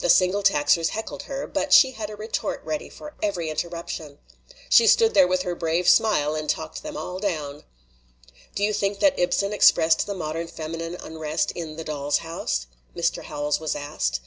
The 0.00 0.10
Single 0.10 0.42
Taxers 0.42 0.90
heckled 0.90 1.22
her, 1.22 1.46
but 1.46 1.72
she 1.72 1.92
had 1.92 2.10
a 2.10 2.14
retort 2.14 2.60
ready 2.62 2.90
for 2.90 3.14
every 3.22 3.48
interruption. 3.48 4.18
She 4.68 4.86
stood 4.86 5.14
there 5.14 5.26
with 5.26 5.44
her 5.44 5.54
brave 5.54 5.88
smile 5.88 6.34
and 6.34 6.46
talked 6.46 6.82
them 6.82 6.94
all 6.94 7.18
down." 7.18 7.64
"Do 8.54 8.64
you 8.64 8.74
think 8.74 9.00
that 9.00 9.18
Ibsen 9.18 9.54
expressed 9.54 10.04
the 10.06 10.12
mod 10.14 10.36
ern 10.36 10.46
feminine 10.48 10.96
unrest 11.00 11.52
in 11.52 11.76
The 11.76 11.84
Doll's 11.84 12.18
House?'' 12.18 12.66
Mr. 12.94 13.22
Howells 13.22 13.60
was 13.60 13.74
asked. 13.74 14.20